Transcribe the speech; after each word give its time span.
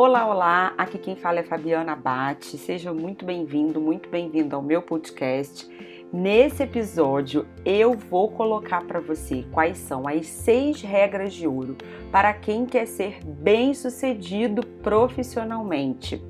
Olá, 0.00 0.28
olá! 0.28 0.74
Aqui 0.78 0.96
quem 0.96 1.16
fala 1.16 1.40
é 1.40 1.42
Fabiana 1.42 1.96
Bate. 1.96 2.56
Seja 2.56 2.94
muito 2.94 3.24
bem-vindo, 3.24 3.80
muito 3.80 4.08
bem-vindo 4.08 4.54
ao 4.54 4.62
meu 4.62 4.80
podcast. 4.80 5.68
Nesse 6.12 6.62
episódio, 6.62 7.44
eu 7.64 7.94
vou 7.94 8.30
colocar 8.30 8.84
para 8.84 9.00
você 9.00 9.44
quais 9.50 9.76
são 9.76 10.06
as 10.06 10.24
seis 10.28 10.80
regras 10.82 11.34
de 11.34 11.48
ouro 11.48 11.76
para 12.12 12.32
quem 12.32 12.64
quer 12.64 12.86
ser 12.86 13.24
bem-sucedido 13.24 14.64
profissionalmente. 14.64 16.22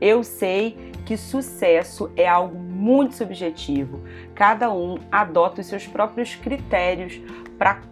Eu 0.00 0.24
sei 0.24 0.74
que 1.04 1.18
sucesso 1.18 2.10
é 2.16 2.26
algo 2.26 2.58
muito 2.58 3.14
subjetivo. 3.14 4.00
Cada 4.34 4.72
um 4.72 4.96
adota 5.12 5.60
os 5.60 5.66
seus 5.66 5.86
próprios 5.86 6.34
critérios 6.34 7.20
para 7.58 7.82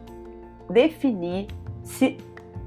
definir 0.70 1.48
se 1.82 2.16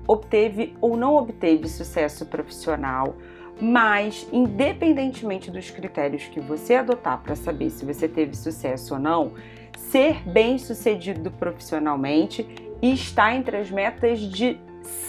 obteve 0.08 0.76
ou 0.82 0.98
não 0.98 1.16
obteve 1.16 1.68
sucesso 1.68 2.26
profissional, 2.26 3.16
mas 3.62 4.28
independentemente 4.32 5.52
dos 5.52 5.70
critérios 5.70 6.26
que 6.26 6.40
você 6.40 6.76
adotar 6.76 7.22
para 7.22 7.36
saber 7.36 7.70
se 7.70 7.86
você 7.86 8.08
teve 8.08 8.36
sucesso 8.36 8.96
ou 8.96 9.00
não, 9.00 9.34
ser 9.78 10.28
bem-sucedido 10.28 11.32
profissionalmente 11.32 12.46
está 12.82 13.34
entre 13.34 13.58
as 13.58 13.72
metas 13.72 14.20
de 14.20 14.60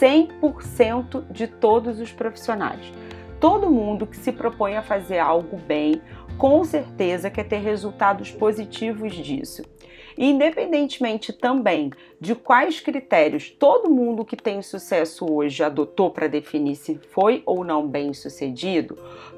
100% 0.00 1.24
de 1.30 1.46
todos 1.46 1.98
os 1.98 2.12
profissionais. 2.12 2.92
Todo 3.40 3.70
mundo 3.70 4.06
que 4.06 4.16
se 4.16 4.32
propõe 4.32 4.76
a 4.76 4.82
fazer 4.82 5.18
algo 5.18 5.56
bem, 5.56 6.00
com 6.38 6.64
certeza 6.64 7.30
quer 7.30 7.45
ter 7.45 7.58
resultados 7.58 8.30
positivos 8.30 9.12
disso. 9.12 9.62
E 10.16 10.30
independentemente 10.30 11.32
também 11.32 11.91
de 12.20 12.34
quais 12.34 12.80
critérios 12.80 13.50
todo 13.50 13.91
mundo 13.91 14.24
que 14.24 14.37
tem 14.37 14.62
sucesso 14.62 15.27
hoje 15.30 15.62
adotou 15.62 16.10
para 16.10 16.28
definir 16.28 16.76
se 16.76 16.98
foi 17.10 17.43
ou 17.45 17.65
não 17.65 17.87
bem 17.87 18.12
sucedido, 18.15 18.96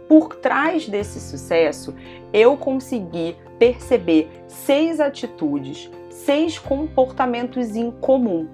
por 0.08 0.36
trás 0.36 0.88
desse 0.88 1.20
sucesso 1.20 1.94
eu 2.32 2.56
consegui 2.56 3.36
perceber 3.58 4.28
seis 4.47 5.00
atitudes, 5.00 5.91
seis 6.10 6.58
comportamentos 6.58 7.74
em 7.74 7.91
comum 7.91 8.48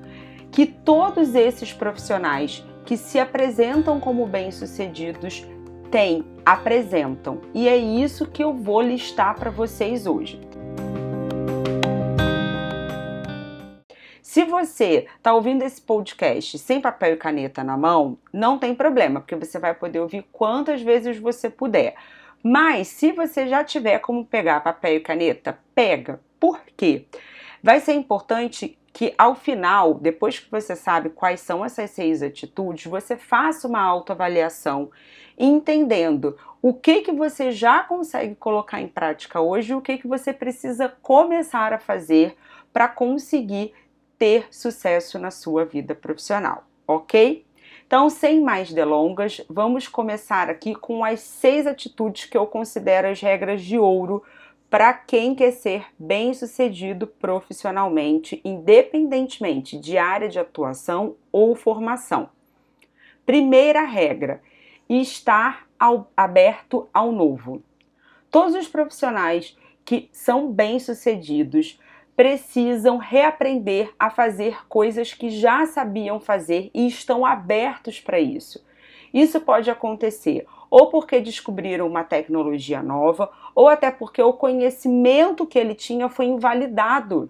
que 0.50 0.66
todos 0.66 1.34
esses 1.34 1.72
profissionais 1.72 2.64
que 2.84 2.96
se 2.96 3.18
apresentam 3.18 3.98
como 3.98 4.26
bem-sucedidos 4.26 5.46
têm, 5.90 6.24
apresentam. 6.44 7.40
E 7.54 7.68
é 7.68 7.76
isso 7.76 8.26
que 8.26 8.42
eu 8.42 8.52
vou 8.52 8.80
listar 8.80 9.34
para 9.34 9.50
vocês 9.50 10.06
hoje. 10.06 10.40
Se 14.32 14.44
você 14.44 15.06
está 15.14 15.34
ouvindo 15.34 15.60
esse 15.60 15.78
podcast 15.78 16.58
sem 16.58 16.80
papel 16.80 17.12
e 17.12 17.16
caneta 17.18 17.62
na 17.62 17.76
mão, 17.76 18.16
não 18.32 18.58
tem 18.58 18.74
problema, 18.74 19.20
porque 19.20 19.36
você 19.36 19.58
vai 19.58 19.74
poder 19.74 20.00
ouvir 20.00 20.26
quantas 20.32 20.80
vezes 20.80 21.18
você 21.18 21.50
puder. 21.50 21.96
Mas 22.42 22.88
se 22.88 23.12
você 23.12 23.46
já 23.46 23.62
tiver 23.62 23.98
como 23.98 24.24
pegar 24.24 24.60
papel 24.60 24.96
e 24.96 25.00
caneta, 25.00 25.58
pega. 25.74 26.18
Por 26.40 26.62
quê? 26.74 27.04
Vai 27.62 27.78
ser 27.80 27.92
importante 27.92 28.78
que 28.90 29.12
ao 29.18 29.34
final, 29.34 29.92
depois 29.92 30.38
que 30.38 30.50
você 30.50 30.74
sabe 30.74 31.10
quais 31.10 31.40
são 31.40 31.62
essas 31.62 31.90
seis 31.90 32.22
atitudes, 32.22 32.86
você 32.86 33.18
faça 33.18 33.68
uma 33.68 33.82
autoavaliação, 33.82 34.90
entendendo 35.36 36.38
o 36.62 36.72
que 36.72 37.02
que 37.02 37.12
você 37.12 37.52
já 37.52 37.80
consegue 37.80 38.34
colocar 38.36 38.80
em 38.80 38.88
prática 38.88 39.42
hoje 39.42 39.72
e 39.72 39.76
o 39.76 39.82
que 39.82 39.98
que 39.98 40.08
você 40.08 40.32
precisa 40.32 40.88
começar 41.02 41.74
a 41.74 41.78
fazer 41.78 42.34
para 42.72 42.88
conseguir 42.88 43.74
ter 44.22 44.46
sucesso 44.52 45.18
na 45.18 45.32
sua 45.32 45.64
vida 45.64 45.96
profissional, 45.96 46.62
ok? 46.86 47.44
Então, 47.84 48.08
sem 48.08 48.40
mais 48.40 48.72
delongas, 48.72 49.44
vamos 49.50 49.88
começar 49.88 50.48
aqui 50.48 50.76
com 50.76 51.04
as 51.04 51.18
seis 51.18 51.66
atitudes 51.66 52.26
que 52.26 52.38
eu 52.38 52.46
considero 52.46 53.08
as 53.08 53.20
regras 53.20 53.62
de 53.62 53.76
ouro 53.76 54.22
para 54.70 54.94
quem 54.94 55.34
quer 55.34 55.50
ser 55.50 55.86
bem-sucedido 55.98 57.04
profissionalmente, 57.04 58.40
independentemente 58.44 59.76
de 59.76 59.98
área 59.98 60.28
de 60.28 60.38
atuação 60.38 61.16
ou 61.32 61.56
formação. 61.56 62.30
Primeira 63.26 63.82
regra: 63.82 64.40
estar 64.88 65.66
ao, 65.76 66.08
aberto 66.16 66.88
ao 66.94 67.10
novo. 67.10 67.60
Todos 68.30 68.54
os 68.54 68.68
profissionais 68.68 69.58
que 69.84 70.08
são 70.12 70.52
bem-sucedidos 70.52 71.76
precisam 72.22 72.98
reaprender 72.98 73.92
a 73.98 74.08
fazer 74.08 74.64
coisas 74.68 75.12
que 75.12 75.28
já 75.28 75.66
sabiam 75.66 76.20
fazer 76.20 76.70
e 76.72 76.86
estão 76.86 77.26
abertos 77.26 78.00
para 78.00 78.20
isso. 78.20 78.64
Isso 79.12 79.40
pode 79.40 79.68
acontecer 79.68 80.46
ou 80.70 80.86
porque 80.86 81.18
descobriram 81.18 81.84
uma 81.84 82.04
tecnologia 82.04 82.80
nova, 82.80 83.28
ou 83.56 83.68
até 83.68 83.90
porque 83.90 84.22
o 84.22 84.32
conhecimento 84.32 85.44
que 85.44 85.58
ele 85.58 85.74
tinha 85.74 86.08
foi 86.08 86.26
invalidado. 86.26 87.28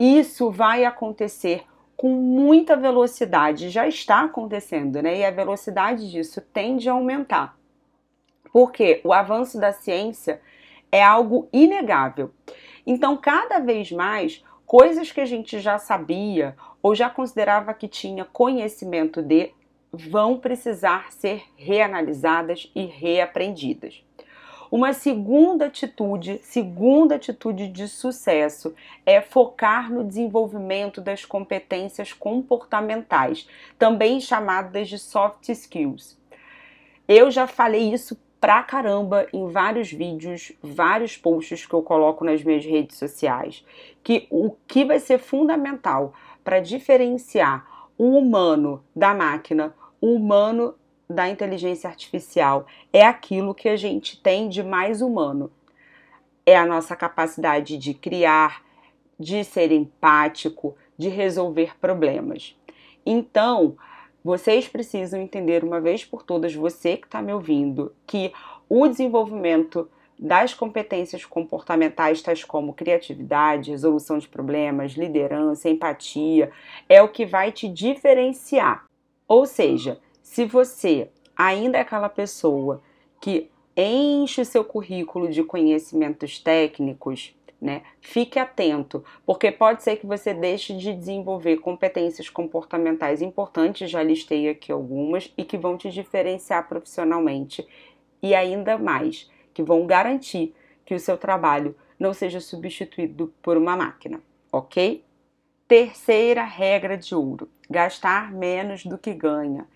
Isso 0.00 0.50
vai 0.50 0.86
acontecer 0.86 1.64
com 1.94 2.08
muita 2.08 2.76
velocidade, 2.76 3.68
já 3.68 3.86
está 3.86 4.22
acontecendo, 4.22 5.02
né? 5.02 5.18
E 5.18 5.24
a 5.24 5.30
velocidade 5.30 6.10
disso 6.10 6.40
tende 6.40 6.88
a 6.88 6.92
aumentar. 6.92 7.58
Porque 8.54 9.02
o 9.04 9.12
avanço 9.12 9.60
da 9.60 9.70
ciência 9.70 10.40
é 10.90 11.04
algo 11.04 11.46
inegável. 11.52 12.32
Então, 12.90 13.18
cada 13.18 13.58
vez 13.58 13.92
mais, 13.92 14.42
coisas 14.64 15.12
que 15.12 15.20
a 15.20 15.26
gente 15.26 15.60
já 15.60 15.78
sabia 15.78 16.56
ou 16.82 16.94
já 16.94 17.10
considerava 17.10 17.74
que 17.74 17.86
tinha 17.86 18.24
conhecimento 18.24 19.20
de 19.20 19.50
vão 19.92 20.38
precisar 20.38 21.12
ser 21.12 21.42
reanalisadas 21.54 22.72
e 22.74 22.86
reaprendidas. 22.86 24.02
Uma 24.70 24.94
segunda 24.94 25.66
atitude, 25.66 26.40
segunda 26.42 27.16
atitude 27.16 27.68
de 27.68 27.86
sucesso 27.88 28.74
é 29.04 29.20
focar 29.20 29.92
no 29.92 30.02
desenvolvimento 30.02 31.02
das 31.02 31.26
competências 31.26 32.14
comportamentais, 32.14 33.46
também 33.78 34.18
chamadas 34.18 34.88
de 34.88 34.98
soft 34.98 35.46
skills. 35.50 36.18
Eu 37.06 37.30
já 37.30 37.46
falei 37.46 37.92
isso 37.92 38.16
pra 38.40 38.62
caramba 38.62 39.26
em 39.32 39.48
vários 39.50 39.90
vídeos, 39.90 40.52
vários 40.62 41.16
posts 41.16 41.66
que 41.66 41.74
eu 41.74 41.82
coloco 41.82 42.24
nas 42.24 42.42
minhas 42.42 42.64
redes 42.64 42.96
sociais, 42.96 43.64
que 44.02 44.26
o 44.30 44.54
que 44.66 44.84
vai 44.84 45.00
ser 45.00 45.18
fundamental 45.18 46.14
para 46.44 46.60
diferenciar 46.60 47.66
o 47.96 48.16
humano 48.16 48.82
da 48.94 49.12
máquina, 49.12 49.74
o 50.00 50.14
humano 50.14 50.74
da 51.10 51.28
inteligência 51.28 51.88
artificial 51.88 52.66
é 52.92 53.04
aquilo 53.04 53.54
que 53.54 53.68
a 53.68 53.76
gente 53.76 54.20
tem 54.20 54.48
de 54.48 54.62
mais 54.62 55.02
humano. 55.02 55.50
É 56.46 56.56
a 56.56 56.66
nossa 56.66 56.94
capacidade 56.94 57.76
de 57.76 57.92
criar, 57.92 58.62
de 59.18 59.42
ser 59.42 59.72
empático, 59.72 60.76
de 60.96 61.08
resolver 61.08 61.78
problemas. 61.78 62.56
Então, 63.04 63.76
vocês 64.28 64.68
precisam 64.68 65.18
entender 65.18 65.64
uma 65.64 65.80
vez 65.80 66.04
por 66.04 66.22
todas, 66.22 66.54
você 66.54 66.98
que 66.98 67.06
está 67.06 67.22
me 67.22 67.32
ouvindo, 67.32 67.94
que 68.06 68.30
o 68.68 68.86
desenvolvimento 68.86 69.88
das 70.18 70.52
competências 70.52 71.24
comportamentais, 71.24 72.20
tais 72.20 72.44
como 72.44 72.74
criatividade, 72.74 73.70
resolução 73.70 74.18
de 74.18 74.28
problemas, 74.28 74.92
liderança, 74.92 75.70
empatia, 75.70 76.50
é 76.90 77.00
o 77.00 77.08
que 77.08 77.24
vai 77.24 77.50
te 77.50 77.70
diferenciar. 77.70 78.84
Ou 79.26 79.46
seja, 79.46 79.98
se 80.22 80.44
você 80.44 81.08
ainda 81.34 81.78
é 81.78 81.80
aquela 81.80 82.10
pessoa 82.10 82.82
que 83.22 83.50
enche 83.74 84.42
o 84.42 84.44
seu 84.44 84.62
currículo 84.62 85.30
de 85.30 85.42
conhecimentos 85.42 86.38
técnicos, 86.38 87.34
né? 87.60 87.82
Fique 88.00 88.38
atento, 88.38 89.04
porque 89.26 89.50
pode 89.50 89.82
ser 89.82 89.96
que 89.96 90.06
você 90.06 90.32
deixe 90.32 90.76
de 90.76 90.94
desenvolver 90.94 91.56
competências 91.58 92.28
comportamentais 92.28 93.20
importantes, 93.20 93.90
já 93.90 94.02
listei 94.02 94.48
aqui 94.48 94.70
algumas, 94.70 95.32
e 95.36 95.44
que 95.44 95.58
vão 95.58 95.76
te 95.76 95.90
diferenciar 95.90 96.68
profissionalmente. 96.68 97.66
E 98.22 98.34
ainda 98.34 98.78
mais, 98.78 99.30
que 99.52 99.62
vão 99.62 99.86
garantir 99.86 100.54
que 100.84 100.94
o 100.94 101.00
seu 101.00 101.16
trabalho 101.16 101.76
não 101.98 102.14
seja 102.14 102.40
substituído 102.40 103.34
por 103.42 103.56
uma 103.56 103.76
máquina, 103.76 104.20
ok? 104.52 105.04
Terceira 105.66 106.44
regra 106.44 106.96
de 106.96 107.14
ouro: 107.14 107.48
gastar 107.68 108.32
menos 108.32 108.86
do 108.86 108.96
que 108.96 109.12
ganha. 109.12 109.66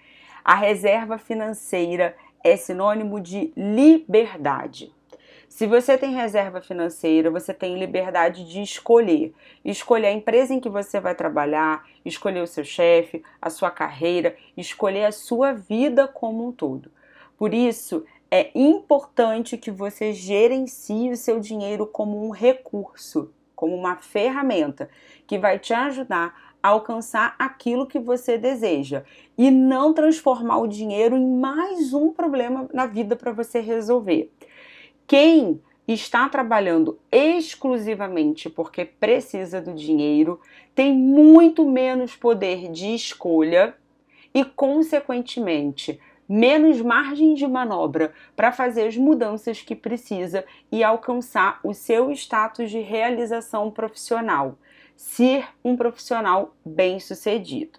A 0.45 0.55
reserva 0.55 1.19
financeira 1.19 2.17
é 2.43 2.57
sinônimo 2.57 3.21
de 3.21 3.53
liberdade. 3.57 4.93
Se 5.53 5.67
você 5.67 5.99
tem 5.99 6.15
reserva 6.15 6.63
financeira, 6.63 7.31
você 7.31 7.53
tem 7.53 7.79
liberdade 7.79 8.49
de 8.51 8.63
escolher. 8.63 9.35
Escolher 9.63 10.07
a 10.07 10.13
empresa 10.13 10.55
em 10.55 10.59
que 10.59 10.69
você 10.71 10.99
vai 10.99 11.15
trabalhar, 11.15 11.87
escolher 12.07 12.41
o 12.41 12.47
seu 12.47 12.65
chefe, 12.65 13.23
a 13.41 13.51
sua 13.51 13.71
carreira, 13.71 14.35
escolher 14.57 15.05
a 15.05 15.13
sua 15.13 15.53
vida 15.53 16.09
como 16.09 16.49
um 16.49 16.53
todo. 16.53 16.91
Por 17.37 17.53
isso, 17.53 18.03
é 18.31 18.51
importante 18.55 19.59
que 19.59 19.71
você 19.71 20.15
gerencie 20.15 21.11
o 21.11 21.19
seu 21.19 21.39
dinheiro 21.39 21.87
como 21.87 22.27
um 22.27 22.31
recurso, 22.31 23.31
como 23.55 23.77
uma 23.77 23.97
ferramenta 23.97 24.89
que 25.27 25.39
vai 25.39 25.59
te 25.59 25.75
ajudar 25.75 26.35
alcançar 26.63 27.35
aquilo 27.39 27.87
que 27.87 27.99
você 27.99 28.39
deseja 28.39 29.03
e 29.37 29.51
não 29.51 29.93
transformar 29.93 30.59
o 30.59 30.69
dinheiro 30.69 31.17
em 31.17 31.27
mais 31.27 31.93
um 31.93 32.13
problema 32.13 32.69
na 32.73 32.87
vida 32.87 33.17
para 33.17 33.33
você 33.33 33.59
resolver. 33.59 34.31
Quem 35.13 35.61
está 35.87 36.27
trabalhando 36.27 36.99
exclusivamente 37.13 38.49
porque 38.49 38.83
precisa 38.83 39.61
do 39.61 39.75
dinheiro 39.75 40.41
tem 40.75 40.95
muito 40.95 41.69
menos 41.69 42.17
poder 42.17 42.73
de 42.73 42.95
escolha 42.95 43.77
e, 44.33 44.43
consequentemente, 44.43 46.01
menos 46.27 46.81
margem 46.81 47.35
de 47.35 47.47
manobra 47.47 48.15
para 48.35 48.53
fazer 48.53 48.87
as 48.87 48.97
mudanças 48.97 49.61
que 49.61 49.77
precisa 49.77 50.47
e 50.73 50.83
alcançar 50.83 51.61
o 51.63 51.75
seu 51.75 52.11
status 52.13 52.71
de 52.71 52.81
realização 52.81 53.71
profissional, 53.71 54.57
ser 54.97 55.47
um 55.63 55.77
profissional 55.77 56.57
bem-sucedido. 56.65 57.79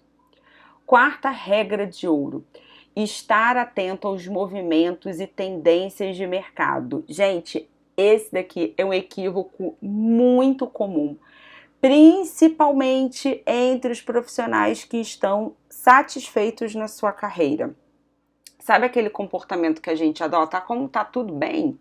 Quarta 0.85 1.31
regra 1.31 1.87
de 1.87 2.07
ouro: 2.07 2.45
estar 2.95 3.57
atento 3.57 4.07
aos 4.07 4.27
movimentos 4.27 5.19
e 5.19 5.27
tendências 5.27 6.15
de 6.15 6.27
mercado. 6.27 7.03
Gente, 7.07 7.69
esse 7.97 8.31
daqui 8.31 8.73
é 8.77 8.85
um 8.85 8.93
equívoco 8.93 9.77
muito 9.81 10.67
comum, 10.67 11.17
principalmente 11.81 13.41
entre 13.45 13.91
os 13.91 14.01
profissionais 14.01 14.83
que 14.83 14.97
estão 14.97 15.55
satisfeitos 15.69 16.73
na 16.75 16.87
sua 16.87 17.11
carreira. 17.11 17.75
Sabe 18.59 18.85
aquele 18.85 19.09
comportamento 19.09 19.81
que 19.81 19.89
a 19.89 19.95
gente 19.95 20.23
adota? 20.23 20.61
Como 20.61 20.87
tá 20.87 21.03
tudo 21.03 21.33
bem? 21.33 21.77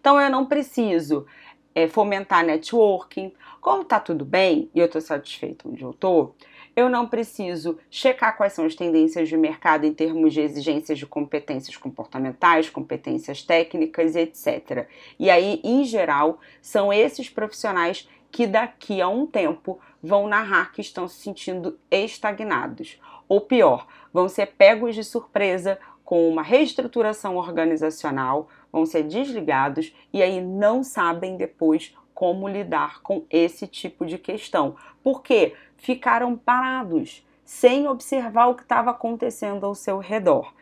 Então 0.00 0.20
eu 0.20 0.30
não 0.30 0.46
preciso 0.46 1.26
é, 1.74 1.88
fomentar 1.88 2.44
networking. 2.44 3.32
Como 3.60 3.84
tá 3.84 4.00
tudo 4.00 4.24
bem 4.24 4.70
e 4.74 4.80
eu 4.80 4.88
tô 4.88 5.00
satisfeito 5.00 5.68
onde 5.68 5.82
eu 5.82 5.92
tô, 5.92 6.34
eu 6.76 6.88
não 6.88 7.06
preciso 7.06 7.78
checar 7.90 8.36
quais 8.36 8.52
são 8.52 8.64
as 8.64 8.74
tendências 8.74 9.28
de 9.28 9.36
mercado 9.36 9.84
em 9.84 9.94
termos 9.94 10.32
de 10.32 10.40
exigências 10.40 10.98
de 10.98 11.06
competências 11.06 11.76
comportamentais, 11.76 12.68
competências 12.68 13.42
técnicas, 13.42 14.16
etc. 14.16 14.88
E 15.18 15.30
aí, 15.30 15.60
em 15.62 15.84
geral, 15.84 16.38
são 16.60 16.92
esses 16.92 17.28
profissionais 17.28 18.08
que 18.30 18.46
daqui 18.46 19.00
a 19.00 19.08
um 19.08 19.26
tempo 19.26 19.78
vão 20.02 20.26
narrar 20.26 20.72
que 20.72 20.80
estão 20.80 21.06
se 21.06 21.20
sentindo 21.20 21.78
estagnados. 21.90 23.00
Ou 23.28 23.40
pior, 23.40 23.86
vão 24.12 24.28
ser 24.28 24.46
pegos 24.46 24.94
de 24.94 25.04
surpresa 25.04 25.78
com 26.04 26.28
uma 26.28 26.42
reestruturação 26.42 27.36
organizacional, 27.36 28.48
vão 28.70 28.84
ser 28.84 29.04
desligados 29.04 29.94
e 30.12 30.20
aí 30.20 30.40
não 30.40 30.82
sabem 30.82 31.36
depois 31.36 31.96
como 32.12 32.48
lidar 32.48 33.00
com 33.02 33.24
esse 33.30 33.66
tipo 33.66 34.04
de 34.04 34.18
questão. 34.18 34.76
Porque 35.02 35.54
ficaram 35.84 36.34
parados, 36.34 37.24
sem 37.44 37.86
observar 37.86 38.46
o 38.46 38.54
que 38.54 38.62
estava 38.62 38.90
acontecendo 38.90 39.66
ao 39.66 39.74
seu 39.74 39.98
redor. 39.98 40.54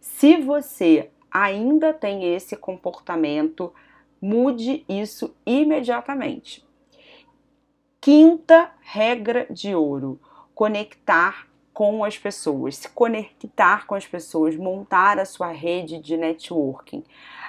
Se 0.00 0.38
você 0.38 1.10
ainda 1.30 1.92
tem 1.92 2.34
esse 2.34 2.56
comportamento, 2.56 3.72
mude 4.20 4.82
isso 4.88 5.36
imediatamente. 5.44 6.66
Quinta 8.00 8.72
regra 8.80 9.46
de 9.50 9.74
ouro: 9.74 10.18
conectar 10.54 11.46
com 11.74 12.02
as 12.02 12.16
pessoas, 12.16 12.76
se 12.76 12.88
conectar 12.88 13.86
com 13.86 13.94
as 13.94 14.06
pessoas, 14.06 14.56
montar 14.56 15.18
a 15.18 15.26
sua 15.26 15.52
rede 15.52 15.98
de 15.98 16.16
networking. 16.16 17.04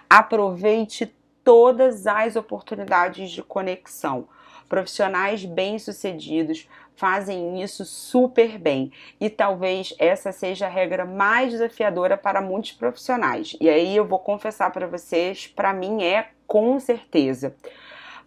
Aproveite 0.10 1.16
todas 1.46 2.06
as 2.06 2.36
oportunidades 2.36 3.32
de 3.32 3.42
conexão. 3.42 4.28
Profissionais 4.68 5.44
bem-sucedidos 5.44 6.70
fazem 7.02 7.64
isso 7.64 7.84
super 7.84 8.60
bem 8.60 8.92
e 9.20 9.28
talvez 9.28 9.92
essa 9.98 10.32
seja 10.32 10.68
a 10.68 10.70
regra 10.70 11.04
mais 11.04 11.52
desafiadora 11.52 12.16
para 12.16 12.44
muitos 12.44 12.74
profissionais. 12.74 13.58
E 13.60 13.68
aí 13.68 13.96
eu 13.96 14.06
vou 14.06 14.20
confessar 14.20 14.72
para 14.72 14.86
vocês, 14.86 15.48
para 15.48 15.74
mim 15.74 16.04
é 16.04 16.30
com 16.46 16.80
certeza. 16.80 17.56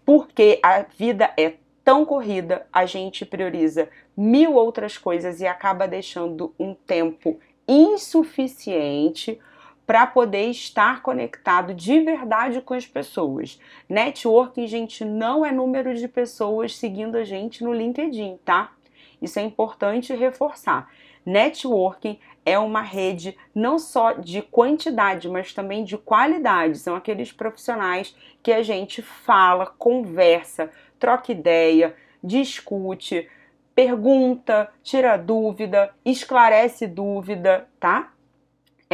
Porque 0.04 0.58
a 0.60 0.82
vida 0.82 1.32
é 1.36 1.54
tão 1.84 2.04
corrida, 2.04 2.66
a 2.72 2.84
gente 2.84 3.24
prioriza 3.24 3.88
mil 4.16 4.54
outras 4.54 4.98
coisas 4.98 5.40
e 5.40 5.46
acaba 5.46 5.86
deixando 5.86 6.52
um 6.58 6.74
tempo 6.74 7.38
insuficiente 7.68 9.38
para 9.86 10.06
poder 10.06 10.46
estar 10.48 11.02
conectado 11.02 11.74
de 11.74 12.00
verdade 12.00 12.60
com 12.60 12.74
as 12.74 12.86
pessoas. 12.86 13.60
Networking, 13.88 14.66
gente, 14.66 15.04
não 15.04 15.44
é 15.44 15.52
número 15.52 15.94
de 15.94 16.08
pessoas 16.08 16.76
seguindo 16.76 17.16
a 17.16 17.24
gente 17.24 17.62
no 17.62 17.72
LinkedIn, 17.72 18.38
tá? 18.44 18.72
Isso 19.20 19.38
é 19.38 19.42
importante 19.42 20.14
reforçar. 20.14 20.90
Networking 21.24 22.18
é 22.44 22.58
uma 22.58 22.82
rede 22.82 23.36
não 23.54 23.78
só 23.78 24.12
de 24.12 24.42
quantidade, 24.42 25.28
mas 25.28 25.54
também 25.54 25.84
de 25.84 25.96
qualidade. 25.96 26.78
São 26.78 26.94
aqueles 26.94 27.32
profissionais 27.32 28.14
que 28.42 28.52
a 28.52 28.62
gente 28.62 29.00
fala, 29.00 29.66
conversa, 29.66 30.70
troca 30.98 31.32
ideia, 31.32 31.94
discute, 32.22 33.28
pergunta, 33.74 34.70
tira 34.82 35.16
dúvida, 35.16 35.94
esclarece 36.04 36.86
dúvida, 36.86 37.68
tá? 37.80 38.13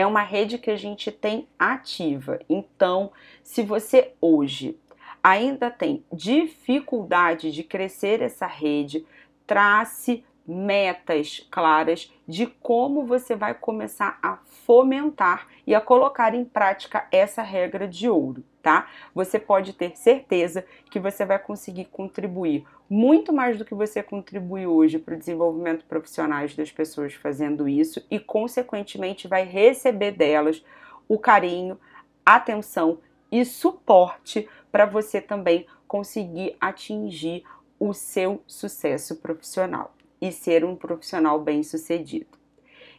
É 0.00 0.06
uma 0.06 0.23
rede 0.23 0.56
que 0.56 0.70
a 0.70 0.76
gente 0.76 1.12
tem 1.12 1.47
ativa. 1.58 2.38
Então, 2.49 3.12
se 3.43 3.62
você 3.62 4.14
hoje 4.19 4.75
ainda 5.23 5.70
tem 5.70 6.02
dificuldade 6.11 7.52
de 7.52 7.62
crescer 7.62 8.23
essa 8.23 8.47
rede, 8.47 9.05
trace 9.47 10.25
metas 10.50 11.47
claras 11.49 12.12
de 12.26 12.44
como 12.44 13.06
você 13.06 13.37
vai 13.37 13.55
começar 13.55 14.19
a 14.20 14.38
fomentar 14.67 15.47
e 15.64 15.75
a 15.75 15.81
colocar 15.81 16.35
em 16.35 16.44
prática 16.44 17.06
essa 17.12 17.41
regra 17.41 17.87
de 17.87 18.08
ouro, 18.08 18.43
tá? 18.61 18.88
Você 19.14 19.38
pode 19.38 19.73
ter 19.73 19.97
certeza 19.97 20.64
que 20.91 20.99
você 20.99 21.25
vai 21.25 21.38
conseguir 21.38 21.85
contribuir 21.85 22.67
muito 22.88 23.32
mais 23.32 23.56
do 23.56 23.64
que 23.64 23.75
você 23.75 24.02
contribui 24.02 24.67
hoje 24.67 24.99
para 24.99 25.14
o 25.14 25.19
desenvolvimento 25.19 25.85
profissional 25.85 26.44
das 26.56 26.73
pessoas 26.73 27.14
fazendo 27.14 27.69
isso 27.69 28.05
e, 28.11 28.19
consequentemente, 28.19 29.29
vai 29.29 29.44
receber 29.44 30.11
delas 30.11 30.64
o 31.08 31.17
carinho, 31.17 31.79
atenção 32.26 32.99
e 33.31 33.44
suporte 33.44 34.49
para 34.73 34.85
você 34.85 35.20
também 35.20 35.67
conseguir 35.87 36.56
atingir 36.61 37.44
o 37.79 37.93
seu 37.94 38.43
sucesso 38.47 39.17
profissional 39.17 39.94
e 40.20 40.31
ser 40.31 40.64
um 40.64 40.76
profissional 40.76 41.40
bem-sucedido. 41.40 42.38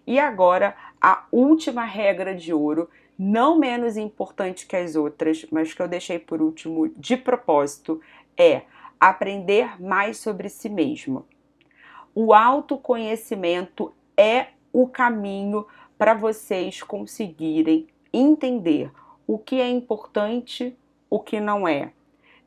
E 0.05 0.19
agora, 0.19 0.75
a 0.99 1.25
última 1.31 1.83
regra 1.85 2.33
de 2.33 2.53
ouro, 2.53 2.89
não 3.17 3.57
menos 3.57 3.97
importante 3.97 4.65
que 4.65 4.75
as 4.75 4.95
outras, 4.95 5.45
mas 5.51 5.73
que 5.73 5.81
eu 5.81 5.87
deixei 5.87 6.17
por 6.17 6.41
último 6.41 6.89
de 6.89 7.15
propósito, 7.15 8.01
é 8.35 8.63
aprender 8.99 9.81
mais 9.81 10.17
sobre 10.17 10.49
si 10.49 10.69
mesmo. 10.69 11.25
O 12.13 12.33
autoconhecimento 12.33 13.93
é 14.17 14.47
o 14.73 14.87
caminho 14.87 15.65
para 15.97 16.13
vocês 16.13 16.81
conseguirem 16.81 17.87
entender 18.11 18.91
o 19.27 19.37
que 19.37 19.61
é 19.61 19.69
importante, 19.69 20.75
o 21.09 21.19
que 21.19 21.39
não 21.39 21.67
é, 21.67 21.93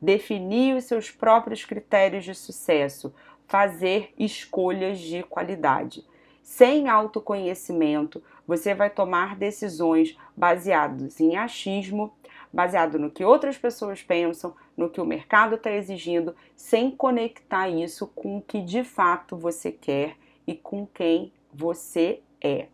definir 0.01 0.75
os 0.75 0.83
seus 0.83 1.09
próprios 1.09 1.63
critérios 1.65 2.25
de 2.25 2.35
sucesso, 2.35 3.13
fazer 3.47 4.13
escolhas 4.17 4.99
de 4.99 5.23
qualidade. 5.23 6.05
Sem 6.41 6.87
autoconhecimento, 6.87 8.23
você 8.47 8.75
vai 8.75 8.89
tomar 8.89 9.35
decisões 9.35 10.15
baseadas 10.37 11.19
em 11.19 11.35
achismo, 11.35 12.13
baseado 12.53 12.99
no 12.99 13.09
que 13.09 13.25
outras 13.25 13.57
pessoas 13.57 14.01
pensam, 14.03 14.55
no 14.77 14.89
que 14.89 15.01
o 15.01 15.05
mercado 15.05 15.55
está 15.55 15.71
exigindo, 15.71 16.35
sem 16.55 16.91
conectar 16.91 17.67
isso 17.67 18.07
com 18.07 18.37
o 18.37 18.41
que 18.41 18.61
de 18.61 18.83
fato 18.83 19.35
você 19.35 19.71
quer 19.71 20.15
e 20.45 20.53
com 20.53 20.85
quem 20.85 21.33
você 21.53 22.21
é. 22.39 22.67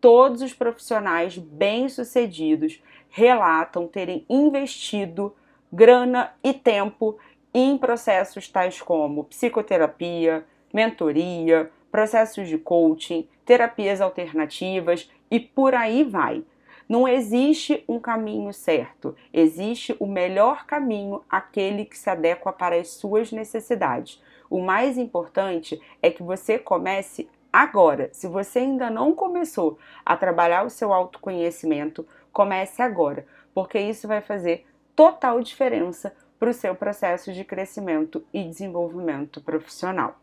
Todos 0.00 0.42
os 0.42 0.52
profissionais 0.52 1.38
bem-sucedidos 1.38 2.82
relatam 3.08 3.86
terem 3.86 4.26
investido 4.28 5.34
grana 5.72 6.34
e 6.42 6.52
tempo 6.52 7.18
em 7.58 7.78
processos 7.78 8.50
tais 8.50 8.82
como 8.82 9.24
psicoterapia, 9.24 10.44
mentoria, 10.74 11.70
processos 11.90 12.50
de 12.50 12.58
coaching, 12.58 13.26
terapias 13.46 14.02
alternativas 14.02 15.10
e 15.30 15.40
por 15.40 15.74
aí 15.74 16.04
vai. 16.04 16.44
Não 16.86 17.08
existe 17.08 17.82
um 17.88 17.98
caminho 17.98 18.52
certo, 18.52 19.16
existe 19.32 19.96
o 19.98 20.06
melhor 20.06 20.66
caminho, 20.66 21.24
aquele 21.30 21.86
que 21.86 21.96
se 21.96 22.10
adequa 22.10 22.52
para 22.52 22.76
as 22.76 22.88
suas 22.90 23.32
necessidades. 23.32 24.22
O 24.50 24.60
mais 24.60 24.98
importante 24.98 25.80
é 26.02 26.10
que 26.10 26.22
você 26.22 26.58
comece 26.58 27.26
agora. 27.50 28.10
Se 28.12 28.28
você 28.28 28.58
ainda 28.58 28.90
não 28.90 29.14
começou 29.14 29.78
a 30.04 30.14
trabalhar 30.14 30.66
o 30.66 30.70
seu 30.70 30.92
autoconhecimento, 30.92 32.06
comece 32.34 32.82
agora, 32.82 33.26
porque 33.54 33.78
isso 33.78 34.06
vai 34.06 34.20
fazer 34.20 34.66
total 34.94 35.40
diferença 35.40 36.14
para 36.38 36.50
o 36.50 36.54
seu 36.54 36.74
processo 36.74 37.32
de 37.32 37.44
crescimento 37.44 38.24
e 38.32 38.44
desenvolvimento 38.44 39.40
profissional. 39.40 40.18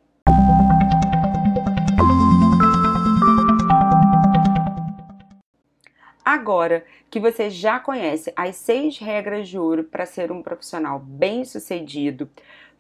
Agora 6.24 6.86
que 7.10 7.20
você 7.20 7.50
já 7.50 7.80
conhece 7.80 8.32
as 8.36 8.56
seis 8.56 8.98
regras 8.98 9.48
de 9.50 9.60
ouro 9.60 9.84
para 9.84 10.06
ser 10.06 10.32
um 10.32 10.42
profissional 10.42 10.98
bem-sucedido, 10.98 12.30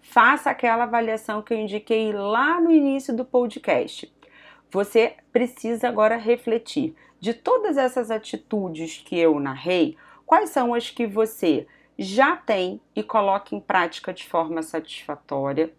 faça 0.01 0.49
aquela 0.49 0.83
avaliação 0.83 1.41
que 1.41 1.53
eu 1.53 1.57
indiquei 1.57 2.13
lá 2.13 2.59
no 2.59 2.71
início 2.71 3.15
do 3.15 3.25
podcast. 3.25 4.11
Você 4.71 5.15
precisa 5.31 5.87
agora 5.87 6.17
refletir 6.17 6.95
de 7.19 7.33
todas 7.33 7.77
essas 7.77 8.09
atitudes 8.09 9.03
que 9.05 9.17
eu 9.19 9.39
narrei, 9.39 9.97
quais 10.25 10.49
são 10.49 10.73
as 10.73 10.89
que 10.89 11.05
você 11.05 11.67
já 11.97 12.35
tem 12.35 12.81
e 12.95 13.03
coloca 13.03 13.55
em 13.55 13.59
prática 13.59 14.13
de 14.13 14.27
forma 14.27 14.62
satisfatória, 14.63 15.71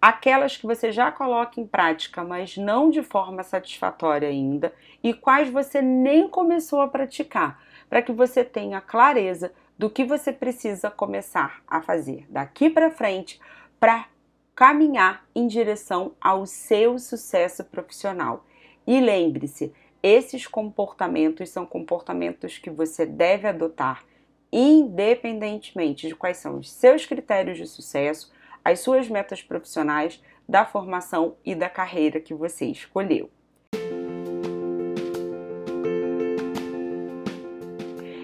aquelas 0.00 0.56
que 0.56 0.66
você 0.66 0.92
já 0.92 1.10
coloca 1.10 1.60
em 1.60 1.66
prática, 1.66 2.22
mas 2.22 2.56
não 2.56 2.90
de 2.90 3.02
forma 3.02 3.42
satisfatória 3.42 4.28
ainda, 4.28 4.72
e 5.02 5.12
quais 5.12 5.50
você 5.50 5.82
nem 5.82 6.28
começou 6.28 6.80
a 6.80 6.88
praticar, 6.88 7.62
para 7.88 8.02
que 8.02 8.12
você 8.12 8.44
tenha 8.44 8.80
clareza 8.80 9.52
do 9.78 9.90
que 9.90 10.04
você 10.04 10.32
precisa 10.32 10.90
começar 10.90 11.62
a 11.66 11.80
fazer 11.80 12.26
daqui 12.28 12.70
para 12.70 12.90
frente 12.90 13.40
para 13.78 14.06
caminhar 14.54 15.26
em 15.34 15.46
direção 15.46 16.12
ao 16.20 16.46
seu 16.46 16.98
sucesso 16.98 17.62
profissional. 17.64 18.44
E 18.86 19.00
lembre-se, 19.00 19.72
esses 20.02 20.46
comportamentos 20.46 21.50
são 21.50 21.66
comportamentos 21.66 22.56
que 22.56 22.70
você 22.70 23.04
deve 23.04 23.48
adotar 23.48 24.04
independentemente 24.52 26.08
de 26.08 26.14
quais 26.14 26.38
são 26.38 26.58
os 26.58 26.70
seus 26.70 27.04
critérios 27.04 27.58
de 27.58 27.66
sucesso, 27.66 28.32
as 28.64 28.80
suas 28.80 29.08
metas 29.08 29.42
profissionais, 29.42 30.22
da 30.48 30.64
formação 30.64 31.36
e 31.44 31.54
da 31.54 31.68
carreira 31.68 32.20
que 32.20 32.32
você 32.32 32.66
escolheu. 32.66 33.28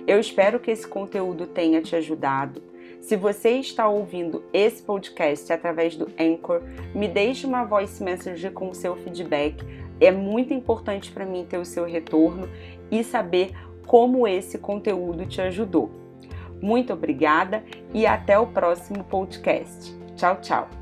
Eu 0.07 0.21
espero 0.21 0.61
que 0.61 0.71
esse 0.71 0.87
conteúdo 0.87 1.47
tenha 1.47 1.81
te 1.81 1.97
ajudado. 1.97 2.63
Se 3.01 3.17
você 3.17 3.53
está 3.53 3.89
ouvindo 3.89 4.45
esse 4.53 4.83
podcast 4.83 5.53
através 5.53 5.97
do 5.97 6.11
Anchor, 6.19 6.63
me 6.95 7.09
deixe 7.09 7.47
uma 7.47 7.65
voice 7.65 8.03
message 8.03 8.51
com 8.51 8.69
o 8.69 8.75
seu 8.75 8.95
feedback. 8.97 9.65
É 10.01 10.11
muito 10.11 10.53
importante 10.53 11.11
para 11.11 11.25
mim 11.25 11.47
ter 11.49 11.59
o 11.59 11.65
seu 11.65 11.85
retorno 11.85 12.49
e 12.91 13.03
saber 13.03 13.53
como 13.87 14.29
esse 14.29 14.59
conteúdo 14.59 15.27
te 15.27 15.41
ajudou. 15.41 16.02
Muito 16.63 16.93
obrigada 16.93 17.65
e 17.93 18.07
até 18.07 18.39
o 18.39 18.47
próximo 18.47 19.05
podcast. 19.05 19.93
Tchau, 20.17 20.37
tchau. 20.41 20.82